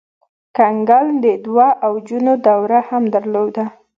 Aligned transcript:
کنګل 0.57 1.07
د 1.23 1.25
دوه 1.45 1.67
اوجونو 1.87 2.33
دوره 2.47 2.79
هم 2.89 3.03
درلوده. 3.15 3.65